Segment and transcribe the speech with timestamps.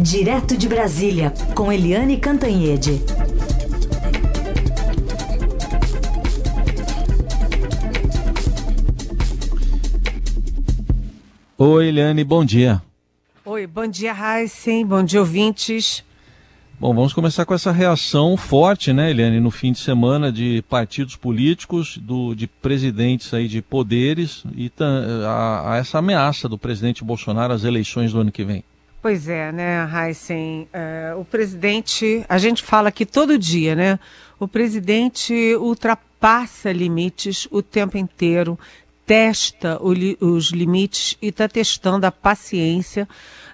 [0.00, 3.00] Direto de Brasília, com Eliane Cantanhede.
[11.56, 12.82] Oi, Eliane, bom dia.
[13.44, 16.02] Oi, bom dia, Heisen, bom dia, ouvintes.
[16.80, 21.14] Bom, vamos começar com essa reação forte, né, Eliane, no fim de semana de partidos
[21.14, 24.72] políticos, do, de presidentes aí de poderes e
[25.26, 28.64] a, a essa ameaça do presidente Bolsonaro às eleições do ano que vem.
[29.02, 30.66] Pois é, né, Heisen?
[30.72, 34.00] É, o presidente, a gente fala aqui todo dia, né?
[34.38, 38.58] O presidente ultrapassa limites o tempo inteiro,
[39.04, 39.92] testa o,
[40.26, 43.06] os limites e está testando a paciência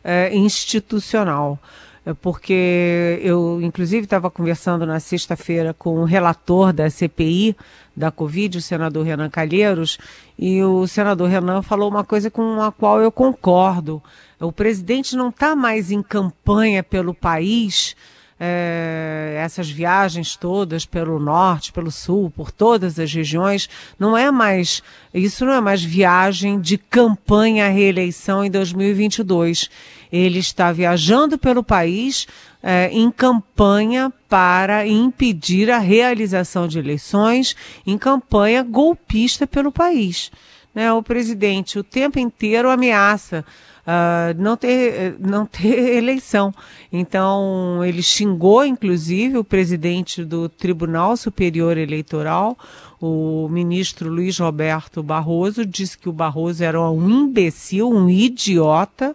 [0.04, 1.58] é, institucional.
[2.06, 7.56] É porque eu, inclusive, estava conversando na sexta-feira com o relator da CPI
[7.96, 9.98] da Covid, o senador Renan Calheiros,
[10.38, 14.00] e o senador Renan falou uma coisa com a qual eu concordo.
[14.38, 17.96] O presidente não está mais em campanha pelo país
[18.38, 24.82] é, essas viagens todas pelo norte, pelo sul, por todas as regiões, não é mais,
[25.12, 29.70] isso não é mais viagem de campanha à reeleição em 2022.
[30.12, 32.26] Ele está viajando pelo país
[32.62, 37.56] é, em campanha para impedir a realização de eleições,
[37.86, 40.30] em campanha golpista pelo país.
[40.74, 40.92] Né?
[40.92, 43.44] O presidente o tempo inteiro ameaça
[43.86, 46.52] uh, não, ter, não ter eleição.
[46.92, 52.58] Então, ele xingou, inclusive, o presidente do Tribunal Superior Eleitoral,
[53.00, 59.14] o ministro Luiz Roberto Barroso, disse que o Barroso era um imbecil, um idiota,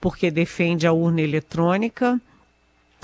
[0.00, 2.20] porque defende a urna eletrônica.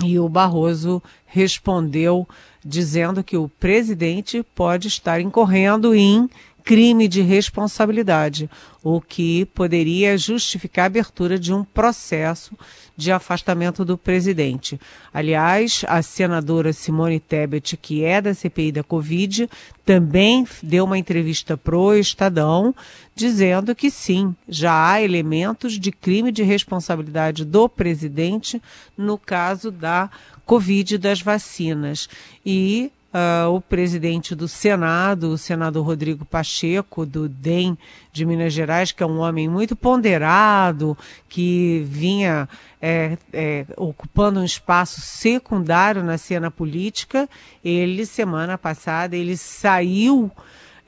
[0.03, 2.27] E o Barroso respondeu
[2.63, 6.29] dizendo que o presidente pode estar incorrendo em
[6.63, 8.49] crime de responsabilidade,
[8.83, 12.57] o que poderia justificar a abertura de um processo
[12.95, 14.79] de afastamento do presidente.
[15.13, 19.49] Aliás, a senadora Simone Tebet, que é da CPI da Covid,
[19.85, 22.75] também deu uma entrevista pro Estadão,
[23.15, 28.61] dizendo que sim, já há elementos de crime de responsabilidade do presidente
[28.97, 30.09] no caso da
[30.45, 32.09] Covid das vacinas.
[32.45, 37.77] E Uh, o presidente do Senado, o senador Rodrigo Pacheco, do DEM
[38.13, 42.47] de Minas Gerais, que é um homem muito ponderado, que vinha
[42.81, 47.29] é, é, ocupando um espaço secundário na cena política,
[47.63, 50.31] ele, semana passada, ele saiu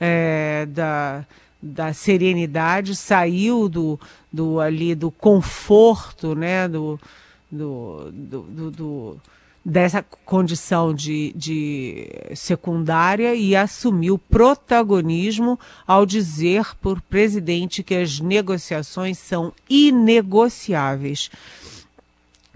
[0.00, 1.26] é, da,
[1.60, 4.00] da serenidade, saiu do,
[4.32, 6.98] do, ali, do conforto, né, do,
[7.50, 9.20] do, do, do,
[9.64, 19.16] dessa condição de, de secundária e assumiu protagonismo ao dizer por presidente que as negociações
[19.16, 21.30] são inegociáveis.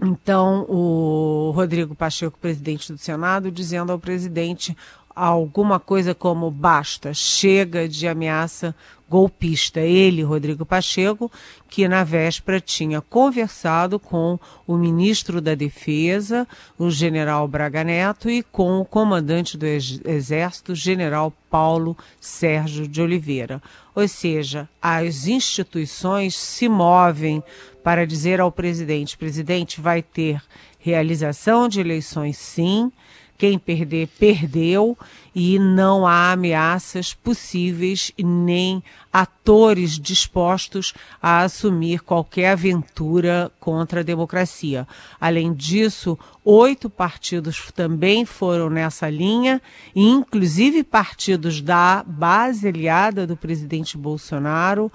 [0.01, 4.77] Então, o Rodrigo Pacheco, presidente do Senado, dizendo ao presidente
[5.25, 8.73] alguma coisa como basta, chega de ameaça
[9.09, 9.81] golpista.
[9.81, 11.31] Ele, Rodrigo Pacheco,
[11.67, 16.47] que na véspera tinha conversado com o ministro da Defesa,
[16.77, 23.61] o general Braga Neto, e com o comandante do Exército, general Paulo Sérgio de Oliveira.
[23.95, 27.43] Ou seja, as instituições se movem
[27.83, 30.41] para dizer ao presidente: presidente, vai ter
[30.79, 32.91] realização de eleições sim
[33.39, 34.97] quem perder, perdeu
[35.33, 38.83] e não há ameaças possíveis nem
[39.13, 44.85] atores dispostos a assumir qualquer aventura contra a democracia.
[45.21, 49.61] Além disso, oito partidos também foram nessa linha,
[49.95, 54.91] inclusive partidos da base aliada do presidente Bolsonaro,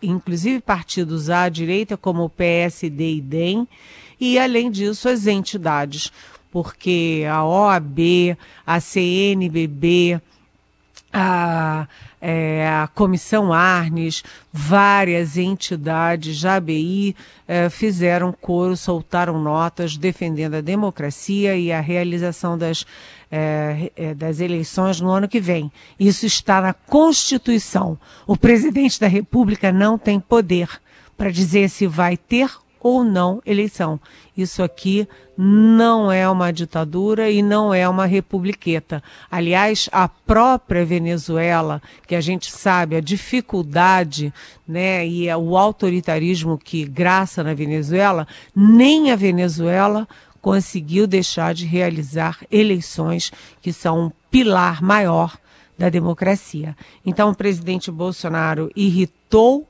[0.00, 3.68] inclusive partidos à direita como o PSD e DEM,
[4.20, 6.12] e além disso as entidades
[6.56, 7.98] porque a OAB,
[8.66, 10.18] a CNBB,
[11.12, 11.86] a,
[12.18, 17.14] é, a Comissão Arnes, várias entidades da ABI
[17.46, 22.86] é, fizeram coro, soltaram notas defendendo a democracia e a realização das,
[23.30, 25.70] é, é das eleições no ano que vem.
[26.00, 27.98] Isso está na Constituição.
[28.26, 30.70] O presidente da República não tem poder
[31.18, 32.50] para dizer se vai ter
[32.80, 34.00] ou não eleição.
[34.36, 39.02] Isso aqui não é uma ditadura e não é uma republiqueta.
[39.30, 44.32] Aliás, a própria Venezuela, que a gente sabe a dificuldade
[44.66, 50.06] né, e é o autoritarismo que graça na Venezuela, nem a Venezuela
[50.40, 55.36] conseguiu deixar de realizar eleições que são um pilar maior
[55.78, 56.76] da democracia.
[57.04, 59.66] Então, o presidente Bolsonaro irritou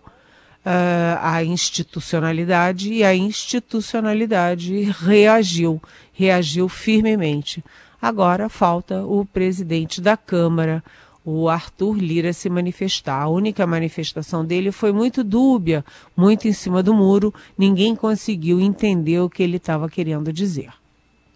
[0.66, 5.80] uh, institucionalidade e a institucionalidade reagiu,
[6.12, 7.64] reagiu firmemente.
[8.02, 10.82] Agora falta o presidente da Câmara,
[11.24, 13.22] o Arthur Lira, se manifestar.
[13.22, 15.84] A única manifestação dele foi muito dúbia,
[16.16, 20.70] muito em cima do muro, ninguém conseguiu entender o que ele estava querendo dizer.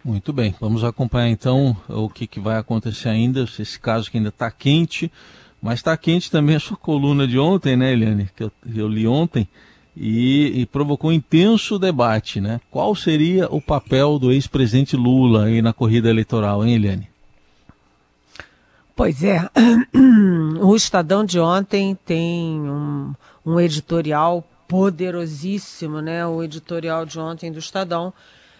[0.03, 4.29] Muito bem, vamos acompanhar então o que, que vai acontecer ainda, esse caso que ainda
[4.29, 5.11] está quente,
[5.61, 9.07] mas está quente também a sua coluna de ontem, né, Eliane, que eu, eu li
[9.07, 9.47] ontem,
[9.95, 12.61] e, e, provocou um intenso debate, né?
[12.71, 17.09] Qual seria o papel do ex-presidente Lula aí na corrida eleitoral, hein, Eliane?
[18.95, 19.49] Pois é,
[20.61, 23.13] o Estadão de ontem tem um,
[23.45, 26.25] um editorial poderosíssimo, né?
[26.25, 28.13] O editorial de ontem do Estadão,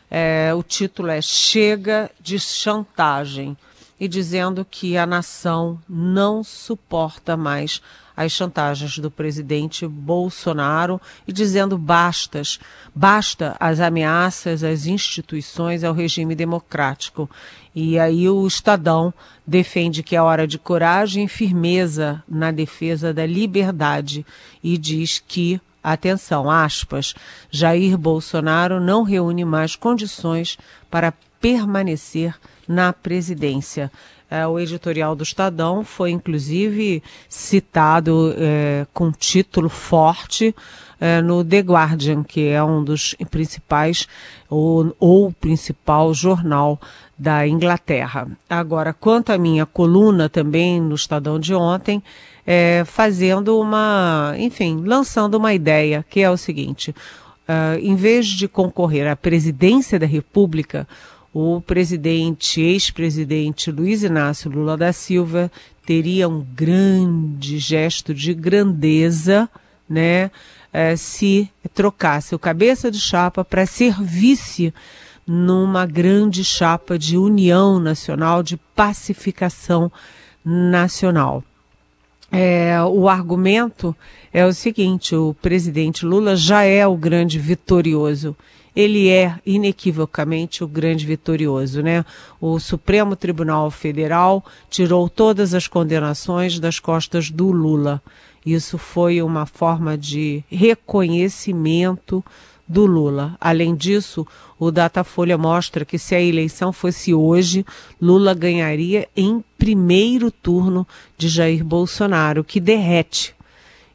[0.09, 3.55] é, o título é Chega de Chantagem
[4.01, 7.79] e dizendo que a nação não suporta mais
[8.17, 12.59] as chantagens do presidente Bolsonaro e dizendo bastas,
[12.95, 17.29] basta as ameaças às instituições, ao regime democrático.
[17.75, 19.13] E aí o Estadão
[19.45, 24.25] defende que é hora de coragem e firmeza na defesa da liberdade
[24.63, 27.13] e diz que atenção, aspas,
[27.51, 30.57] Jair Bolsonaro não reúne mais condições
[30.89, 32.35] para permanecer
[32.67, 33.91] na presidência.
[34.29, 40.55] É, o editorial do Estadão foi, inclusive, citado é, com título forte
[41.01, 44.07] é, no The Guardian, que é um dos principais,
[44.49, 46.79] ou, ou principal jornal
[47.17, 48.27] da Inglaterra.
[48.49, 52.01] Agora, quanto à minha coluna também no Estadão de ontem,
[52.47, 58.47] é, fazendo uma, enfim, lançando uma ideia, que é o seguinte: uh, em vez de
[58.47, 60.87] concorrer à presidência da República,
[61.33, 65.51] o presidente, ex-presidente Luiz Inácio Lula da Silva
[65.85, 69.49] teria um grande gesto de grandeza,
[69.89, 70.29] né,
[70.73, 74.73] eh, se trocasse o cabeça de chapa para ser vice
[75.25, 79.91] numa grande chapa de união nacional, de pacificação
[80.43, 81.43] nacional.
[82.31, 83.95] É, o argumento
[84.31, 88.35] é o seguinte: o presidente Lula já é o grande vitorioso
[88.75, 92.05] ele é inequivocamente o grande vitorioso, né?
[92.39, 98.01] O Supremo Tribunal Federal tirou todas as condenações das costas do Lula.
[98.45, 102.23] Isso foi uma forma de reconhecimento
[102.67, 103.35] do Lula.
[103.39, 104.25] Além disso,
[104.61, 107.65] o Datafolha mostra que se a eleição fosse hoje,
[107.99, 110.87] Lula ganharia em primeiro turno
[111.17, 113.33] de Jair Bolsonaro, que derrete.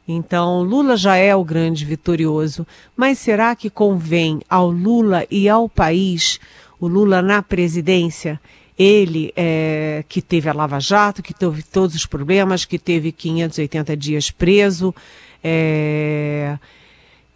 [0.05, 2.67] Então, Lula já é o grande vitorioso,
[2.97, 6.37] mas será que convém ao Lula e ao país,
[6.81, 8.37] o Lula na presidência,
[8.77, 13.95] ele é, que teve a Lava Jato, que teve todos os problemas, que teve 580
[13.95, 14.93] dias preso,
[15.41, 16.57] é,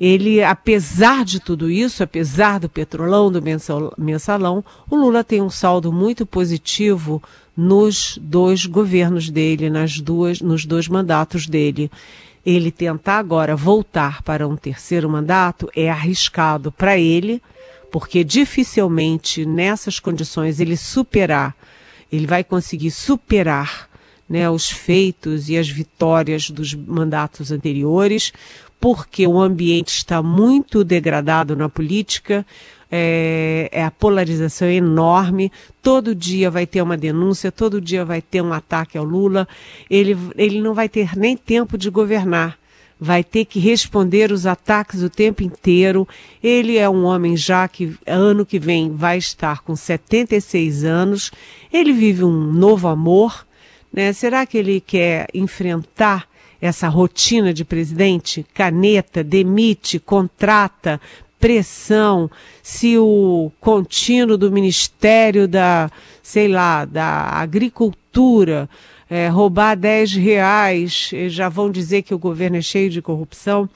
[0.04, 3.40] ele, apesar de tudo isso, apesar do petrolão, do
[3.96, 7.22] mensalão, o Lula tem um saldo muito positivo
[7.56, 11.92] nos dois governos dele, nas duas, nos dois mandatos dele.
[12.44, 17.40] Ele tentar agora voltar para um terceiro mandato é arriscado para ele,
[17.92, 21.56] porque dificilmente nessas condições ele superar,
[22.12, 23.88] ele vai conseguir superar
[24.28, 28.34] né, os feitos e as vitórias dos mandatos anteriores,
[28.82, 32.44] porque o ambiente está muito degradado na política,
[32.92, 35.52] é, é, a polarização é enorme.
[35.82, 39.48] Todo dia vai ter uma denúncia, todo dia vai ter um ataque ao Lula.
[39.90, 42.58] Ele, ele não vai ter nem tempo de governar.
[43.00, 46.08] Vai ter que responder os ataques o tempo inteiro.
[46.44, 51.32] Ele é um homem já que ano que vem vai estar com 76 anos.
[51.72, 53.46] Ele vive um novo amor.
[53.94, 54.12] Né?
[54.12, 56.31] Será que ele quer enfrentar
[56.62, 58.46] essa rotina de presidente?
[58.54, 61.02] Caneta, demite, contrata,
[61.40, 62.30] pressão,
[62.62, 65.90] se o contínuo do Ministério da,
[66.22, 68.70] sei lá, da Agricultura
[69.10, 73.68] é, roubar 10 reais, já vão dizer que o governo é cheio de corrupção.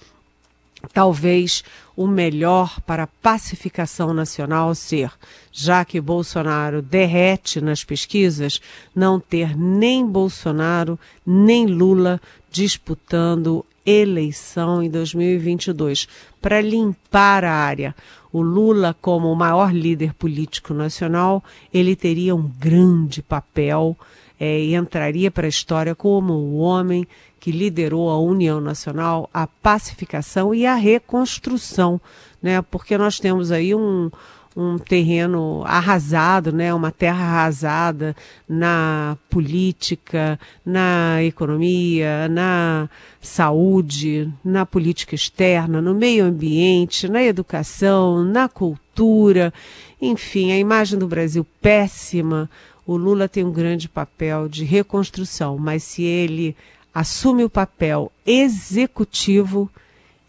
[0.94, 1.64] Talvez
[1.96, 5.12] o melhor para a pacificação nacional ser,
[5.52, 8.62] já que Bolsonaro derrete nas pesquisas,
[8.96, 12.22] não ter nem Bolsonaro nem Lula
[12.56, 16.08] disputando eleição em 2022
[16.42, 17.94] para limpar a área.
[18.32, 21.44] O Lula, como o maior líder político nacional,
[21.74, 23.98] ele teria um grande papel
[24.40, 27.06] é, e entraria para a história como o homem
[27.42, 32.00] que liderou a União Nacional, a pacificação e a reconstrução,
[32.42, 32.62] né?
[32.62, 34.10] Porque nós temos aí um,
[34.56, 38.16] um terreno arrasado, né, uma terra arrasada
[38.48, 48.48] na política, na economia, na saúde, na política externa, no meio ambiente, na educação, na
[48.48, 49.54] cultura,
[50.02, 52.50] enfim, a imagem do Brasil péssima.
[52.88, 56.56] O Lula tem um grande papel de reconstrução, mas se ele
[56.94, 59.70] assume o papel executivo,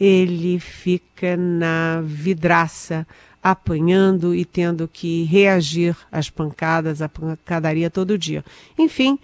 [0.01, 3.07] ele fica na vidraça
[3.51, 8.45] apanhando e tendo que reagir às pancadas, à pancadaria todo dia.
[8.77, 9.19] Enfim,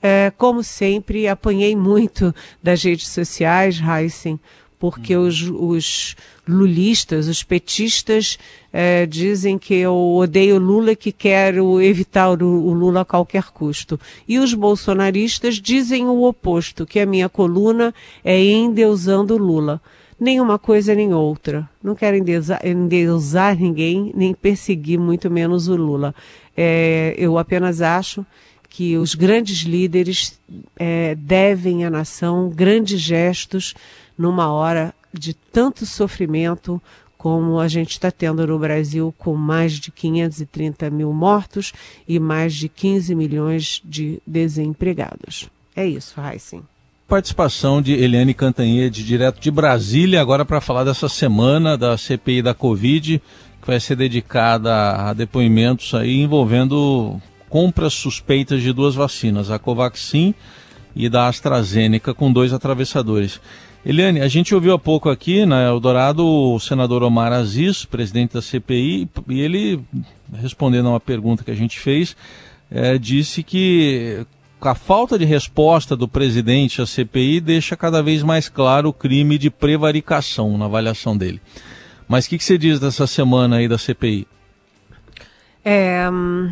[0.00, 4.38] é, como sempre, apanhei muito das redes sociais, Heisen,
[4.78, 5.26] porque uhum.
[5.26, 6.16] os, os,
[6.46, 8.38] lulistas, os petistas,
[8.72, 13.44] é, dizem que eu odeio Lula e que quero evitar o, o Lula a qualquer
[13.44, 13.98] custo.
[14.28, 19.80] E os bolsonaristas dizem o oposto, que a minha coluna é endeusando Lula
[20.18, 21.68] nem uma coisa nem outra.
[21.82, 26.14] Não quero endeusar, ninguém, nem perseguir muito menos o Lula.
[26.56, 28.24] É, eu apenas acho
[28.68, 30.38] que os grandes líderes
[30.76, 33.74] é, devem à nação grandes gestos
[34.16, 36.82] numa hora de tanto sofrimento
[37.16, 41.72] como a gente está tendo no Brasil, com mais de 530 mil mortos
[42.06, 45.48] e mais de 15 milhões de desempregados.
[45.74, 46.62] É isso, Heissing
[47.14, 52.52] participação de Eliane Cantanhede, direto de Brasília, agora para falar dessa semana da CPI da
[52.52, 53.22] Covid,
[53.62, 60.34] que vai ser dedicada a depoimentos aí envolvendo compras suspeitas de duas vacinas, a Covaxin
[60.96, 63.40] e da AstraZeneca, com dois atravessadores.
[63.86, 68.42] Eliane, a gente ouviu há pouco aqui na Eldorado o senador Omar Aziz, presidente da
[68.42, 69.80] CPI, e ele,
[70.36, 72.16] respondendo a uma pergunta que a gente fez,
[72.68, 74.26] é, disse que
[74.70, 79.38] a falta de resposta do presidente à CPI deixa cada vez mais claro o crime
[79.38, 81.40] de prevaricação na avaliação dele.
[82.08, 84.26] Mas o que, que, você diz dessa semana aí da CPI?
[85.66, 86.10] É,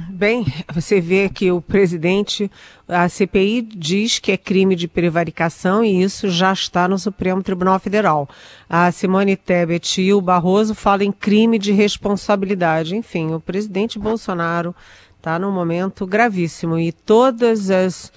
[0.09, 2.51] bem, você vê que o presidente,
[2.89, 7.79] a CPI diz que é crime de prevaricação e isso já está no Supremo Tribunal
[7.79, 8.27] Federal.
[8.71, 12.97] A Simone Tebet e o Barroso falam em crime de responsabilidade.
[12.97, 14.75] Enfim, o presidente Bolsonaro
[15.23, 18.13] está num momento gravíssimo e todas as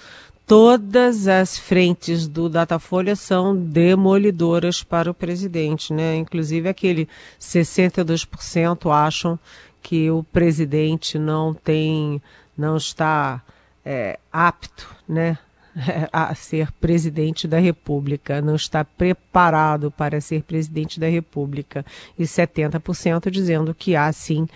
[0.48, 6.16] todas as frentes do Datafolha são demolidoras para o presidente, né?
[6.16, 7.08] Inclusive aquele
[7.40, 9.40] 62% acham
[9.84, 12.22] que o presidente não tem,
[12.58, 13.42] não está
[13.84, 15.38] é, apto, né?
[16.12, 21.86] a ser presidente da República, não está preparado para ser presidente da República.
[22.18, 24.48] E 70% dizendo que há sim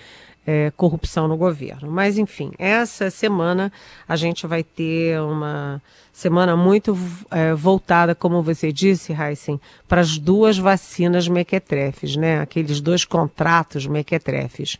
[0.46, 1.92] é, corrupção no governo.
[1.92, 3.72] Mas, enfim, essa semana
[4.08, 5.82] a gente vai ter uma
[6.12, 6.98] semana muito
[7.32, 12.42] é, voltada, como você disse, Heisen, para as duas vacinas mequetrefes, né?
[12.42, 14.78] Aqueles dois contratos mequetrefes.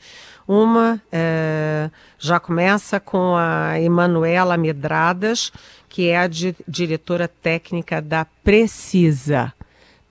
[0.48, 5.52] Uma é, já começa com a Emanuela Medradas,
[5.88, 9.54] que é a di diretora técnica da Precisa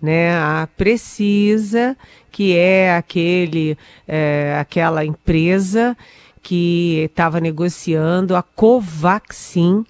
[0.01, 0.37] né?
[0.37, 1.97] A Precisa,
[2.31, 3.77] que é aquele,
[4.07, 5.97] é, aquela empresa
[6.43, 9.85] que estava negociando a Covaxin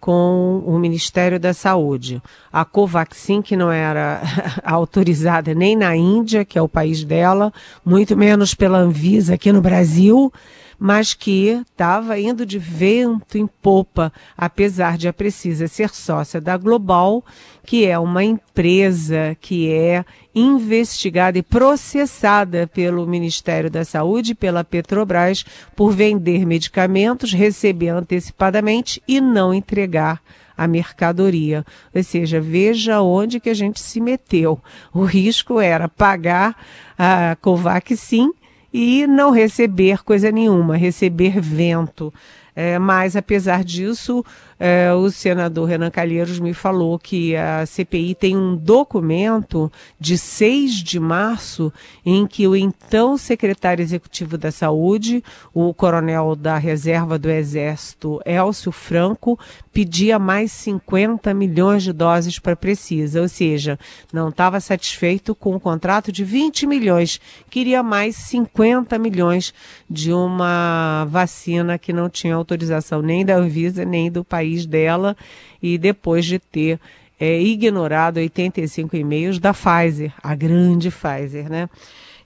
[0.00, 2.22] com o Ministério da Saúde.
[2.50, 4.22] A Covaxin, que não era
[4.64, 7.52] autorizada nem na Índia, que é o país dela,
[7.84, 10.32] muito menos pela Anvisa aqui no Brasil,
[10.80, 16.56] mas que estava indo de vento em popa, apesar de a Precisa ser sócia da
[16.56, 17.22] Global,
[17.62, 20.02] que é uma empresa que é
[20.34, 25.44] investigada e processada pelo Ministério da Saúde e pela Petrobras
[25.76, 30.22] por vender medicamentos, receber antecipadamente e não entregar
[30.56, 31.64] a mercadoria.
[31.94, 34.58] Ou seja, veja onde que a gente se meteu.
[34.94, 36.56] O risco era pagar
[36.98, 38.30] a Covaxin
[38.72, 42.12] e não receber coisa nenhuma, receber vento.
[42.54, 44.24] É, mas, apesar disso,
[44.58, 50.74] é, o senador Renan Calheiros me falou que a CPI tem um documento de 6
[50.74, 51.72] de março
[52.04, 55.24] em que o então secretário executivo da Saúde,
[55.54, 59.38] o coronel da reserva do Exército, Elcio Franco,
[59.72, 63.78] pedia mais 50 milhões de doses para Precisa, ou seja,
[64.12, 69.54] não estava satisfeito com o contrato de 20 milhões, queria mais 50 milhões
[69.88, 75.16] de uma vacina que não tinha autorização nem da Anvisa nem do país país dela
[75.62, 76.80] e depois de ter
[77.18, 81.68] é, ignorado 85 e-mails da Pfizer, a grande Pfizer, né?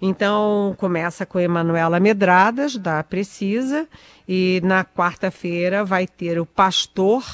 [0.07, 3.89] Então, começa com Emanuela Medradas, da Precisa,
[4.29, 7.25] e na quarta-feira vai ter o pastor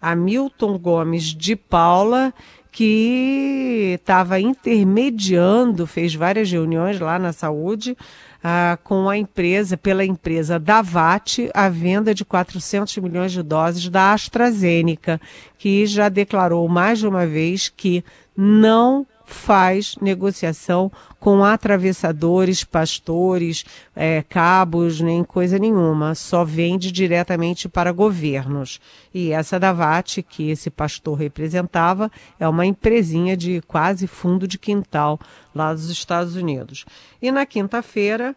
[0.00, 2.32] Hamilton Gomes de Paula,
[2.70, 7.96] que estava intermediando, fez várias reuniões lá na saúde,
[8.40, 14.12] ah, com a empresa, pela empresa Davat, a venda de 400 milhões de doses da
[14.12, 15.20] AstraZeneca,
[15.58, 18.04] que já declarou mais de uma vez que
[18.36, 26.14] não faz negociação com atravessadores, pastores, é, cabos, nem coisa nenhuma.
[26.14, 28.80] Só vende diretamente para governos.
[29.14, 34.58] E essa da VAT, que esse pastor representava, é uma empresinha de quase fundo de
[34.58, 35.18] quintal
[35.54, 36.84] lá dos Estados Unidos.
[37.20, 38.34] E na quinta-feira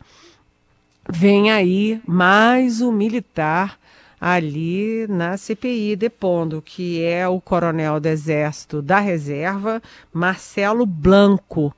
[1.10, 3.80] vem aí mais um militar
[4.20, 9.82] ali na CPI depondo, que é o coronel do Exército da Reserva,
[10.14, 11.74] Marcelo Blanco,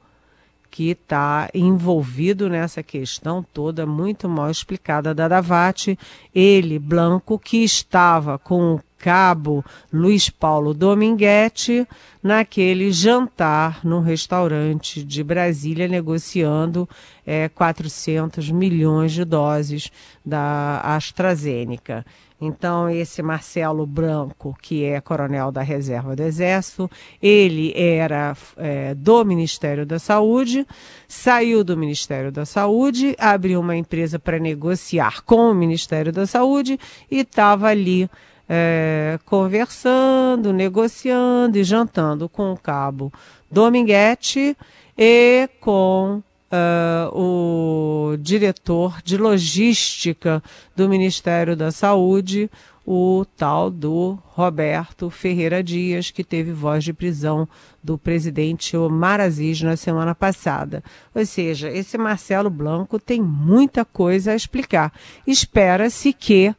[0.69, 5.97] que está envolvido nessa questão toda, muito mal explicada da Davate.
[6.35, 11.87] Ele, Blanco, que estava com o cabo Luiz Paulo Dominguete
[12.21, 16.87] naquele jantar no restaurante de Brasília, negociando
[17.25, 19.91] é, 400 milhões de doses
[20.25, 22.05] da AstraZeneca.
[22.39, 26.89] Então, esse Marcelo Branco, que é coronel da reserva do Exército,
[27.21, 30.65] ele era é, do Ministério da Saúde,
[31.07, 36.79] saiu do Ministério da Saúde, abriu uma empresa para negociar com o Ministério da Saúde
[37.09, 38.07] e estava ali
[38.47, 43.11] é, conversando, negociando e jantando com o cabo
[43.49, 44.55] Dominguete
[44.95, 50.41] e com Uh, o diretor de logística
[50.75, 52.49] do Ministério da Saúde,
[52.85, 57.45] o tal do Roberto Ferreira Dias, que teve voz de prisão
[57.83, 60.81] do presidente Omar Aziz na semana passada.
[61.13, 64.93] Ou seja, esse Marcelo Blanco tem muita coisa a explicar.
[65.27, 66.55] Espera-se que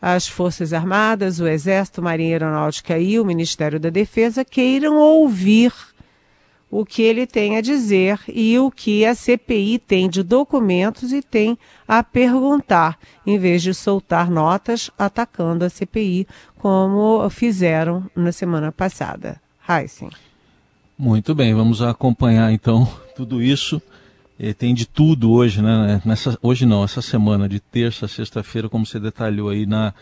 [0.00, 5.72] as Forças Armadas, o Exército, Marinha Aeronáutica e o Ministério da Defesa queiram ouvir
[6.70, 11.22] o que ele tem a dizer e o que a CPI tem de documentos e
[11.22, 11.56] tem
[11.86, 16.26] a perguntar, em vez de soltar notas atacando a CPI,
[16.58, 19.40] como fizeram na semana passada.
[19.68, 20.10] Heisen.
[20.98, 23.80] Muito bem, vamos acompanhar então tudo isso.
[24.38, 26.00] E tem de tudo hoje, né?
[26.04, 29.94] Nessa, hoje não, essa semana, de terça a sexta-feira, como você detalhou aí na,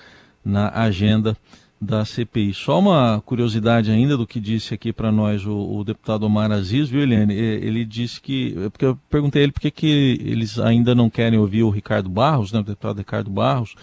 [0.44, 1.36] na agenda
[1.84, 2.54] da CPI.
[2.54, 6.88] Só uma curiosidade ainda do que disse aqui para nós o, o, deputado Omar Aziz,
[6.88, 7.34] viu, Eliane?
[7.34, 11.70] Ele disse que, porque eu perguntei ele por que eles ainda não querem ouvir o
[11.70, 13.74] Ricardo Barros, né, o deputado Ricardo Barros,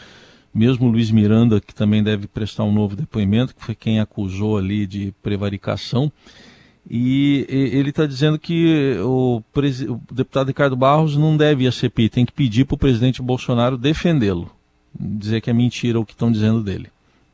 [0.53, 4.57] mesmo o Luiz Miranda, que também deve prestar um novo depoimento, que foi quem acusou
[4.57, 6.11] ali de prevaricação.
[6.89, 11.71] E, e ele está dizendo que o, o, deputado Ricardo Barros não deve ir à
[11.71, 14.49] CPI, tem que pedir para o presidente Bolsonaro defendê-lo,
[14.99, 16.89] dizer que é mentira o que estão dizendo dele.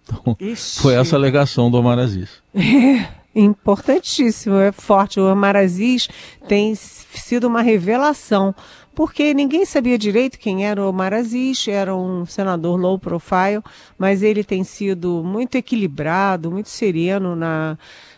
[0.09, 0.35] Então,
[0.81, 2.29] foi essa alegação do Omar Aziz.
[2.55, 3.07] É,
[3.39, 5.19] importantíssimo, é forte.
[5.19, 6.07] O Omar Aziz
[6.47, 8.53] tem sido uma revelação,
[8.95, 13.61] porque ninguém sabia direito quem era o Omar Aziz, era um senador low profile,
[13.97, 17.77] mas ele tem sido muito equilibrado, muito sereno na,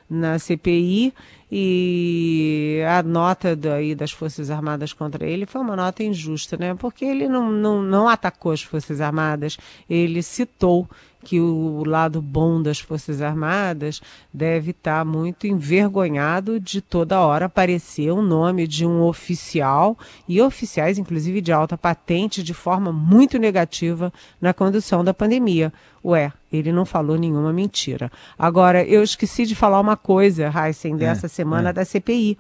[0.09, 1.13] na CPI
[1.51, 6.75] e a nota daí das Forças Armadas contra ele foi uma nota injusta, né?
[6.75, 9.57] Porque ele não, não, não atacou as Forças Armadas,
[9.89, 10.87] ele citou
[11.23, 14.01] que o lado bom das Forças Armadas
[14.33, 20.97] deve estar muito envergonhado de toda hora aparecer o nome de um oficial e oficiais,
[20.97, 25.73] inclusive de alta patente, de forma muito negativa na condução da pandemia.
[26.03, 28.11] Ué, ele não falou nenhuma mentira.
[28.37, 31.73] Agora, eu esqueci de falar uma coisa, Heisen, dessa é, semana é.
[31.73, 32.37] da CPI.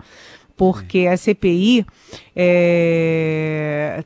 [0.55, 1.85] Porque a CPI
[2.35, 4.03] é,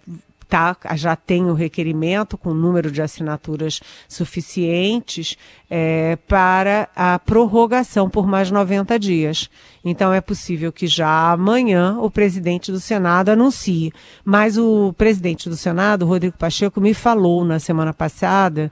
[0.54, 5.36] tá, já tem o requerimento com número de assinaturas suficientes
[5.68, 9.50] é, para a prorrogação por mais 90 dias.
[9.84, 13.92] Então é possível que já amanhã o presidente do Senado anuncie.
[14.24, 18.72] Mas o presidente do Senado, Rodrigo Pacheco, me falou na semana passada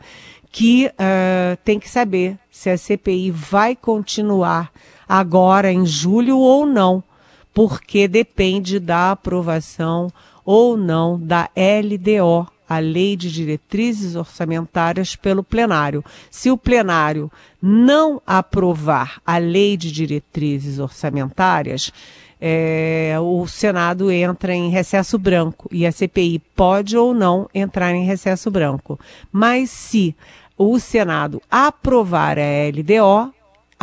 [0.52, 4.72] que uh, tem que saber se a CPI vai continuar
[5.10, 7.04] agora em julho ou não,
[7.52, 10.12] porque depende da aprovação
[10.46, 16.04] ou não da LDO, a Lei de Diretrizes Orçamentárias, pelo plenário.
[16.30, 17.30] Se o plenário
[17.62, 21.92] não aprovar a Lei de Diretrizes Orçamentárias,
[22.40, 28.06] é, o Senado entra em recesso branco e a CPI pode ou não entrar em
[28.06, 29.00] recesso branco.
[29.32, 30.16] Mas se
[30.58, 33.34] o Senado aprovar a LDO,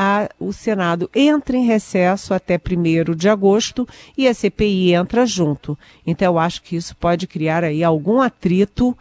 [0.00, 5.76] a, o Senado entra em recesso até 1 de agosto e a CPI entra junto.
[6.06, 8.96] Então, eu acho que isso pode criar aí algum atrito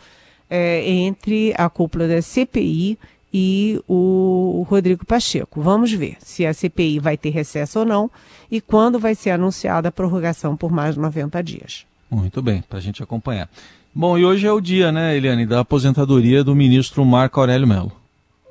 [0.49, 2.97] é, entre a cúpula da CPI
[3.31, 5.61] e o Rodrigo Pacheco.
[5.61, 8.09] Vamos ver se a CPI vai ter recesso ou não
[8.49, 11.85] e quando vai ser anunciada a prorrogação por mais de 90 dias.
[12.09, 13.47] Muito bem, para a gente acompanhar.
[13.93, 17.91] Bom, e hoje é o dia, né, Eliane, da aposentadoria do ministro Marco Aurélio Mello,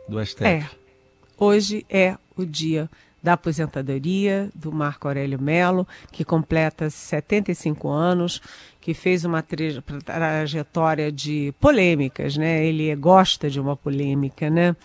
[0.08, 0.44] do STF.
[0.44, 0.64] É,
[1.36, 2.88] hoje é o dia
[3.22, 8.40] da aposentadoria do Marco Aurélio Mello, que completa 75 anos,
[8.80, 12.64] que fez uma trajetória de polêmicas, né?
[12.64, 14.76] Ele gosta de uma polêmica, né?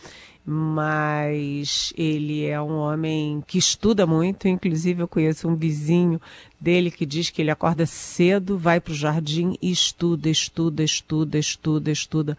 [0.46, 6.20] Mas ele é um homem que estuda muito, inclusive eu conheço um vizinho
[6.60, 11.38] dele que diz que ele acorda cedo, vai para o jardim e estuda, estuda, estuda,
[11.38, 12.38] estuda, estuda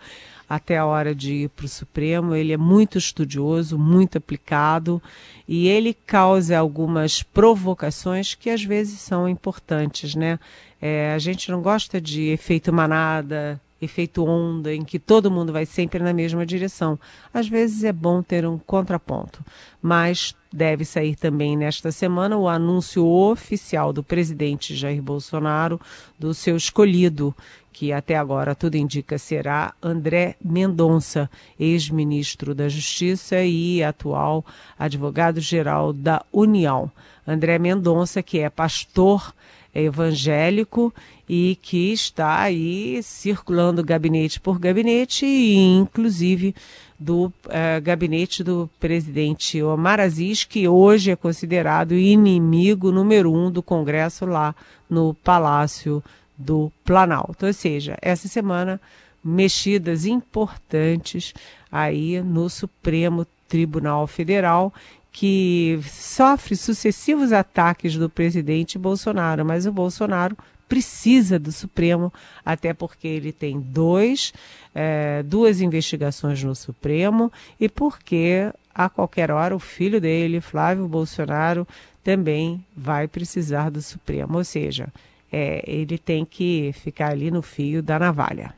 [0.49, 2.35] até a hora de ir para o Supremo.
[2.35, 5.01] Ele é muito estudioso, muito aplicado
[5.47, 10.39] e ele causa algumas provocações que às vezes são importantes, né?
[10.81, 15.67] É, a gente não gosta de efeito manada, efeito onda, em que todo mundo vai
[15.67, 16.99] sempre na mesma direção.
[17.35, 19.45] Às vezes é bom ter um contraponto,
[19.83, 25.81] mas deve sair também nesta semana o anúncio oficial do presidente Jair Bolsonaro
[26.19, 27.35] do seu escolhido,
[27.73, 34.45] que até agora tudo indica será André Mendonça, ex-ministro da Justiça e atual
[34.79, 36.91] advogado-geral da União.
[37.27, 39.35] André Mendonça, que é pastor
[39.75, 40.93] evangélico
[41.29, 46.55] e que está aí circulando gabinete por gabinete e inclusive
[46.99, 53.63] do uh, gabinete do presidente Omar Aziz, que hoje é considerado inimigo número um do
[53.63, 54.55] Congresso lá
[54.89, 56.03] no Palácio
[56.37, 57.47] do Planalto.
[57.47, 58.81] Ou seja, essa semana
[59.25, 61.35] mexidas importantes
[61.71, 64.73] aí no Supremo Tribunal Federal
[65.13, 72.11] que sofre sucessivos ataques do presidente Bolsonaro, mas o Bolsonaro precisa do Supremo,
[72.43, 74.33] até porque ele tem dois,
[74.75, 81.69] é, duas investigações no Supremo e porque a qualquer hora o filho dele, Flávio Bolsonaro,
[82.03, 84.39] também vai precisar do Supremo.
[84.39, 84.89] Ou seja,
[85.31, 88.55] é, ele tem que ficar ali no fio da navalha.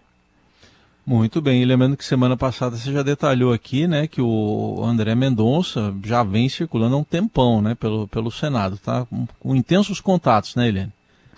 [1.07, 5.15] Muito bem, e lembrando que semana passada você já detalhou aqui, né, que o André
[5.15, 9.05] Mendonça já vem circulando há um tempão, né, pelo, pelo Senado, tá?
[9.05, 10.91] Com, com intensos contatos, né, Helene?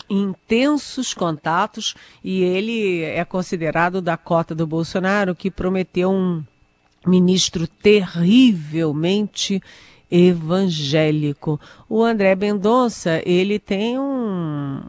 [0.08, 6.44] Intensos contatos, e ele é considerado da cota do Bolsonaro, que prometeu um
[7.04, 9.60] ministro terrivelmente
[10.08, 11.60] evangélico.
[11.88, 14.80] O André Mendonça, ele tem um,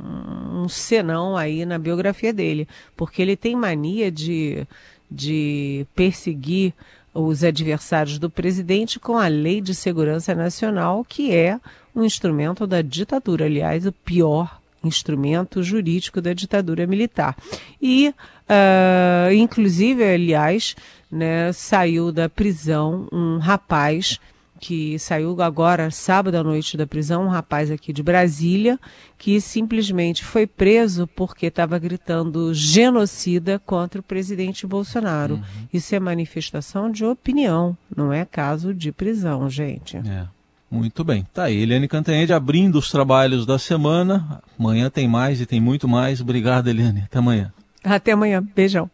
[0.58, 4.68] um senão aí na biografia dele, porque ele tem mania de,
[5.10, 6.74] de perseguir
[7.14, 11.60] os adversários do presidente com a Lei de Segurança Nacional, que é
[11.96, 17.36] um instrumento da ditadura, aliás, o pior instrumento jurídico da ditadura militar.
[17.82, 20.76] E, uh, inclusive, aliás,
[21.12, 24.20] né, saiu da prisão um rapaz
[24.60, 28.80] que saiu agora sábado à noite da prisão, um rapaz aqui de Brasília,
[29.18, 35.36] que simplesmente foi preso porque estava gritando genocida contra o presidente Bolsonaro.
[35.36, 35.68] Uhum.
[35.74, 39.98] Isso é manifestação de opinião, não é caso de prisão, gente.
[39.98, 40.28] É.
[40.70, 41.26] Muito bem.
[41.34, 44.42] Tá aí, Eliane Cantanhede abrindo os trabalhos da semana.
[44.60, 46.20] Amanhã tem mais e tem muito mais.
[46.20, 47.04] Obrigado, Eliane.
[47.06, 47.54] Até amanhã.
[47.82, 48.46] Até amanhã.
[48.54, 48.90] Beijão.